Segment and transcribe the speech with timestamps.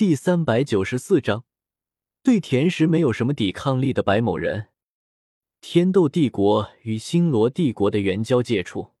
[0.00, 1.44] 第三百九十四章，
[2.22, 4.68] 对甜食没有什么抵抗力的白某人。
[5.60, 8.92] 天斗帝国与星罗帝国的原交界处，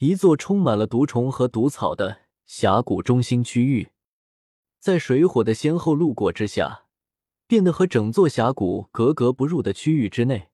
[0.00, 3.88] 一座充满了毒虫和毒草的峡谷中心区域，
[4.78, 6.84] 在水火的先后路过之下，
[7.46, 10.50] 变得和整座峡谷格格不入的区域之内，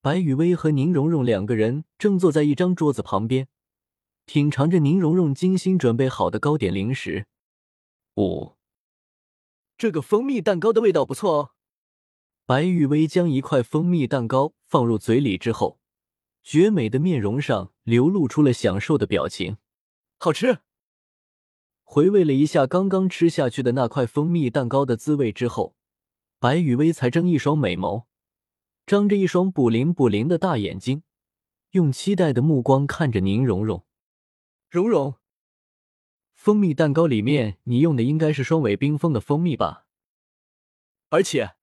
[0.00, 3.46] 白雨薇和宁荣荣两个人正坐在一张桌子旁边，
[4.26, 7.26] 品尝着宁荣荣精心准备好的糕点零食。
[8.16, 8.54] 五。
[9.82, 11.50] 这个蜂蜜蛋糕的味道不错哦。
[12.46, 15.80] 白玉薇将一块蜂蜜蛋糕放入嘴里之后，
[16.44, 19.56] 绝美的面容上流露出了享受的表情。
[20.18, 20.60] 好吃。
[21.82, 25.74] 回味了一下刚刚吃下去的那块蜂蜜蛋糕的滋味之后，
[26.38, 28.04] 白雨薇才睁一双美眸，
[28.86, 31.02] 张着一双捕灵捕灵的大眼睛，
[31.72, 33.84] 用期待的目光看着宁荣荣。
[34.70, 35.16] 荣荣。
[36.42, 39.86] 蜂蜜蛋糕里面，你用的应该是双尾冰封的蜂蜜吧？
[41.08, 41.54] 而且，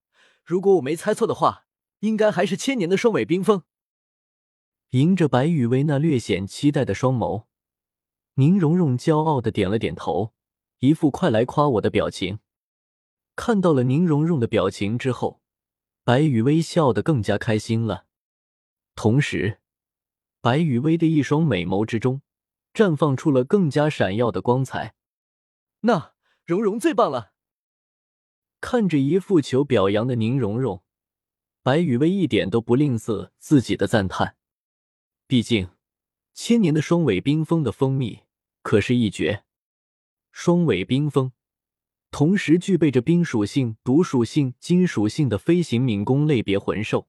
[0.45, 1.65] 如果我没猜错的话，
[1.99, 3.63] 应该还是千年的双尾冰封。
[4.91, 7.47] 迎着白雨薇那略显期待的双眸，
[8.35, 10.33] 宁荣荣骄傲的点了点头，
[10.77, 12.39] 一副快来夸我的表情。
[13.35, 15.41] 看到了宁荣荣的表情之后，
[16.05, 18.05] 白雨薇笑得更加开心了。
[18.95, 19.59] 同时，
[20.39, 22.21] 白雨薇的一双美眸之中。
[22.73, 24.95] 绽放出了更加闪耀的光彩。
[25.81, 26.13] 那
[26.45, 27.33] 蓉蓉最棒了！
[28.61, 30.83] 看着一副求表扬的宁荣荣，
[31.61, 34.35] 白雨薇一点都不吝啬自己的赞叹。
[35.27, 35.69] 毕竟，
[36.33, 38.23] 千年的双尾冰封的蜂蜜
[38.61, 39.45] 可是一绝。
[40.31, 41.31] 双尾冰封，
[42.11, 47.07] 同时具备着冰属性、毒属性、金属性的飞行敏攻类别魂兽。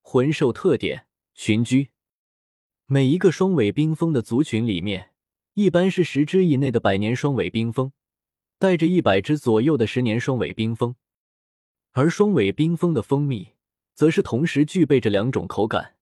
[0.00, 1.90] 魂兽特点：群居。
[2.92, 5.12] 每一个双尾冰封的族群里面，
[5.54, 7.90] 一般是十只以内的百年双尾冰封，
[8.58, 10.94] 带着一百只左右的十年双尾冰封。
[11.92, 13.54] 而双尾冰封的蜂蜜，
[13.94, 15.94] 则是同时具备着两种口感，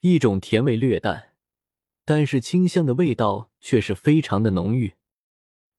[0.00, 1.30] 一种甜味略淡，
[2.04, 4.92] 但是清香的味道却是非常的浓郁，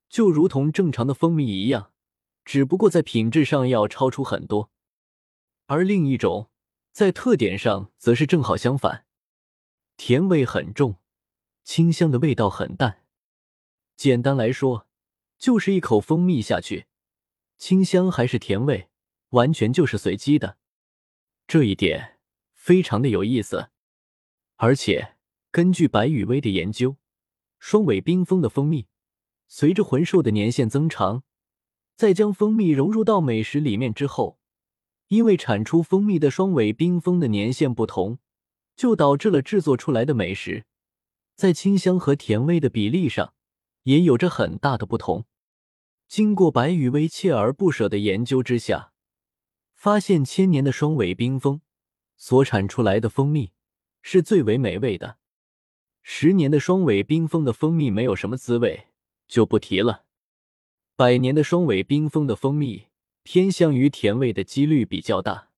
[0.10, 1.92] 就如同正常的蜂蜜一样，
[2.44, 4.72] 只不过在品质上要超出很多。
[5.68, 6.50] 而另一种
[6.92, 9.06] 在特点上则是正好相反。
[9.98, 10.98] 甜味很重，
[11.64, 13.04] 清香的味道很淡。
[13.96, 14.88] 简单来说，
[15.38, 16.88] 就是一口蜂蜜下去，
[17.58, 18.90] 清香还是甜味，
[19.30, 20.58] 完全就是随机的。
[21.48, 22.20] 这一点
[22.54, 23.70] 非常的有意思。
[24.58, 25.16] 而且
[25.52, 26.98] 根据白雨薇的研究，
[27.58, 28.88] 双尾冰封的蜂蜜，
[29.48, 31.24] 随着魂兽的年限增长，
[31.96, 34.40] 再将蜂蜜融入到美食里面之后，
[35.08, 38.20] 因为产出蜂蜜的双尾冰封的年限不同。
[38.76, 40.66] 就导致了制作出来的美食，
[41.36, 43.34] 在清香和甜味的比例上
[43.84, 45.26] 也有着很大的不同。
[46.08, 48.94] 经过白羽薇锲而不舍的研究之下，
[49.74, 51.62] 发现千年的双尾冰封
[52.16, 53.52] 所产出来的蜂蜜
[54.02, 55.18] 是最为美味的。
[56.04, 58.90] 十年的双尾冰封的蜂蜜没有什么滋味，
[59.28, 60.04] 就不提了。
[60.96, 62.86] 百年的双尾冰封的蜂蜜
[63.24, 65.50] 偏向于甜味的几率比较大。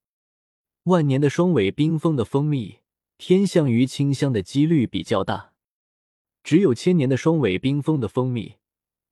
[0.83, 2.79] 万年的双尾冰封的蜂蜜。
[3.17, 5.53] 偏向于清香的几率比较大，
[6.43, 8.57] 只有千年的双尾冰封的蜂蜜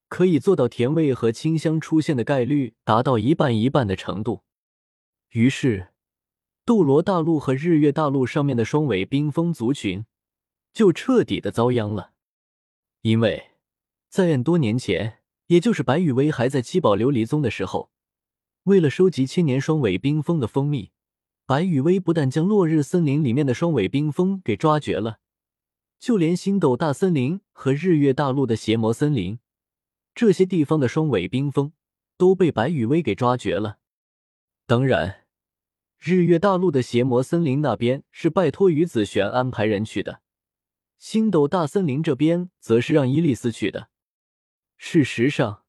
[0.08, 4.44] 可以做到甜味和清香出现的概率达到一半一半的程度。
[5.32, 5.90] 于是，
[6.64, 10.06] 斗罗大陆和日月大陆上面的双尾冰封族群
[10.72, 12.12] 就彻底的遭殃了，
[13.02, 13.52] 因为
[14.08, 17.90] 在 N 多年前，也就是白羽薇还在七宝琉璃宗的时候，
[18.64, 20.92] 为了收集千年双尾冰封的蜂蜜。
[21.48, 25.20] 白羽薇不但将落日森林里面的双尾冰封给抓绝了，
[26.00, 29.38] 就连星斗大森林和日月大陆的邪魔森林
[30.16, 31.74] 这些地方的双尾冰封
[32.18, 33.78] 都被白羽薇给抓绝了。
[34.66, 35.26] 当然，
[36.00, 40.22] 日月大陆的邪魔森林那边是拜托于子璇安排人去的，
[40.98, 43.90] 星斗大森林这边则是让伊丽丝去的。
[44.78, 45.62] 事实上，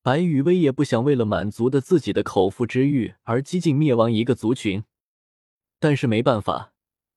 [0.00, 4.84] 白羽薇也不想为了满足的自己的口腹之欲而激进灭亡一个族群。
[5.78, 6.72] 但是没办法，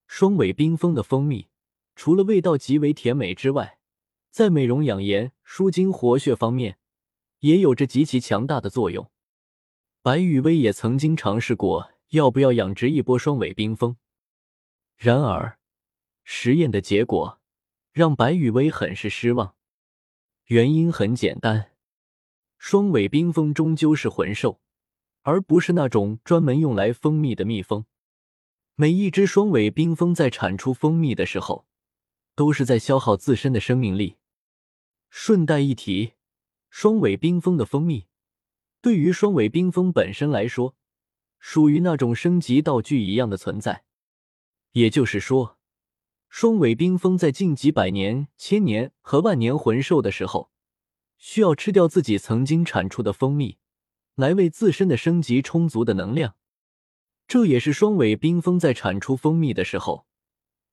[0.07, 1.47] 双尾冰封的蜂蜜
[1.95, 3.79] 除了味道极为甜美之外，
[4.29, 6.77] 在美容养颜、舒筋活血方面
[7.39, 9.09] 也有着极其强大的作用。
[10.01, 13.97] 白雨薇也曾经尝试过要不要养殖一波双尾冰蜂，
[14.95, 15.59] 然而
[16.23, 17.39] 实验的结果
[17.91, 19.55] 让白雨薇很是失望。
[20.45, 21.71] 原因很简单，
[22.57, 24.59] 双尾冰蜂终究是魂兽，
[25.21, 27.85] 而不是那种专门用来蜂蜜的蜜蜂。
[28.75, 31.67] 每一只双尾冰蜂在产出蜂蜜的时候，
[32.35, 34.17] 都是在消耗自身的生命力。
[35.09, 36.13] 顺带一提，
[36.69, 38.07] 双尾冰蜂的蜂蜜
[38.81, 40.75] 对于双尾冰封本身来说，
[41.37, 43.83] 属于那种升级道具一样的存在。
[44.71, 45.57] 也就是说，
[46.29, 50.49] 双尾冰封在晋级百年、千年和万年魂兽的时候，
[51.17, 53.57] 需要吃掉自己曾经产出的蜂蜜，
[54.15, 56.35] 来为自身的升级充足的能量。
[57.31, 60.05] 这也是双尾冰封在产出蜂蜜的时候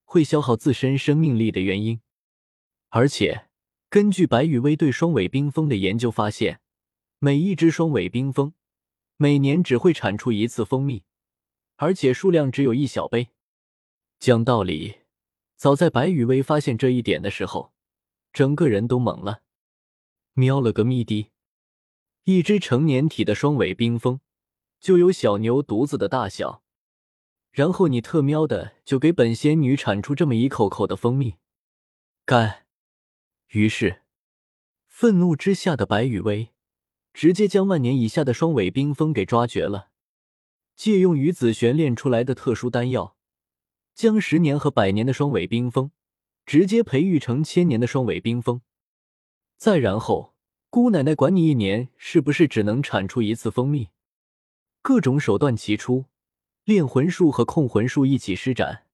[0.05, 2.01] 会消耗自身生命力的原因。
[2.89, 3.49] 而且，
[3.89, 6.61] 根据白羽薇对双尾冰封的研究发现，
[7.21, 8.55] 每一只双尾冰封
[9.17, 11.05] 每年只会产出一次蜂蜜，
[11.77, 13.29] 而且数量只有一小杯。
[14.19, 14.97] 讲道理，
[15.55, 17.73] 早在白羽薇发现这一点的时候，
[18.33, 19.43] 整个人都懵了。
[20.33, 21.31] 喵了个咪的，
[22.25, 24.19] 一只成年体的双尾冰封
[24.81, 26.63] 就有小牛犊子的大小，
[27.51, 31.35] 然后你特喵的就给本仙女产出这么一口口的蜂蜜，
[32.25, 32.67] 干！
[33.49, 34.03] 于是，
[34.87, 36.51] 愤怒之下的白羽薇
[37.13, 39.89] 直接将万年以下的双尾冰封给抓绝了，
[40.77, 43.17] 借用于子璇炼出来的特殊丹药。
[43.95, 45.91] 将十年和百年的双尾冰封
[46.47, 48.63] 直接培育成千年的双尾冰封，
[49.57, 50.37] 再然后，
[50.71, 53.89] 姑奶奶管你一年是不是只能产出一次蜂蜜？
[54.89, 56.07] 各种手段齐出，
[56.65, 58.87] 炼魂术和控魂术一起施展，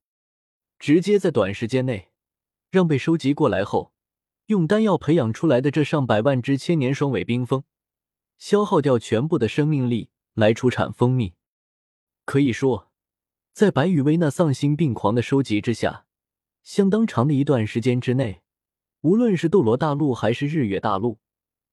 [0.76, 2.10] 直接在短时间内
[2.72, 3.92] 让被收集过来后
[4.46, 7.62] 用丹药培养出来的这上百万只千年双尾冰封
[8.38, 11.34] 消耗掉全部的生命力来出产蜂蜜。
[12.24, 12.90] 可以说。
[13.52, 16.06] 在白羽薇那丧心病狂的收集之下，
[16.64, 18.42] 相当长的一段时间之内，
[19.02, 21.20] 无论是斗罗大陆还是日月大陆，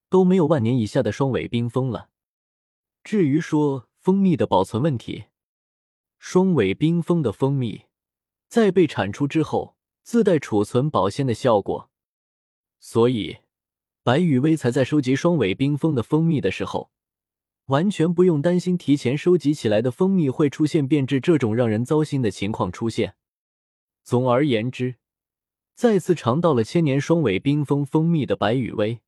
[0.09, 2.11] 都没有万年以下的双尾冰封了。
[3.03, 5.25] 至于说蜂蜜的保存问题，
[6.17, 7.83] 双尾冰封的蜂蜜
[8.47, 11.91] 在被产出之后自带储存保鲜的效果，
[12.79, 13.37] 所以
[14.01, 16.89] 白羽薇才在收集双尾冰封的蜂蜜的时候。
[17.67, 23.15] 完全不用担心提前收集起来的蜂蜜会出现变质这种让人糟心的情况出现。
[24.03, 24.95] 总而言之，
[25.75, 29.01] 再次尝到了千年双尾冰封蜂蜜的白羽薇，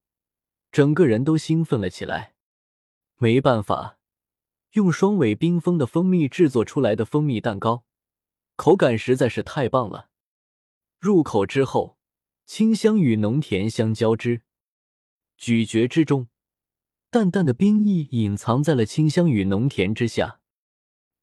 [0.72, 2.36] 整个人都兴奋了起来。
[3.18, 3.98] 没办法，
[4.74, 7.84] 用双尾冰封的蜂蜜制作出来的蜂蜜蛋糕，
[8.56, 10.10] 口感实在是太棒了。
[11.00, 12.00] 入口之后，
[12.48, 14.42] 清香与浓甜相交织，
[15.38, 16.28] 咀嚼之中。
[17.12, 20.40] 淡淡的冰意隐藏在了清香与浓甜之下。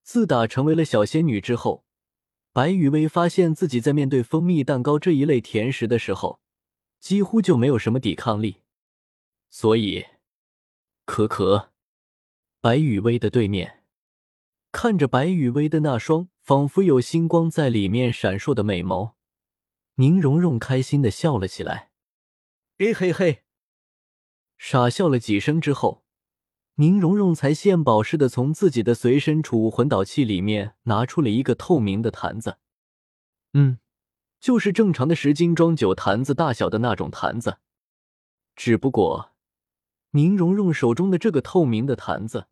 [0.05, 1.85] 自打成为了小仙女之后，
[2.53, 6.41] 白雨薇发现自己在面对蜂蜜蛋糕这一类甜食的时候，
[7.01, 8.63] 几乎就没有什么抵抗力。
[9.49, 10.07] 所以，
[11.05, 11.73] 可可，
[12.63, 13.85] 白雨薇的对面，
[14.71, 19.15] 看着白雨薇的那双仿佛有星光在里面闪烁的美眸，
[19.95, 21.91] 宁荣荣开心的笑了起来。
[22.79, 23.45] 嘿嘿嘿。
[24.59, 26.05] 傻笑了几声之后，
[26.75, 32.59] 宁荣荣才献宝似的从自己的随身储物魂导器里面拿出了一个透明的坛子。
[33.55, 33.79] 嗯，
[34.39, 37.57] 就是正常的十斤装酒坛子大小的那种坛子。
[38.55, 39.33] 只不过，
[40.11, 42.49] 宁荣荣手中的这个透明的坛子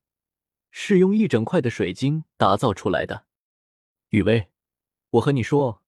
[0.71, 3.25] 是用一整块的水晶打造出来的。
[4.11, 4.49] 雨薇，
[5.11, 5.83] 我和你说，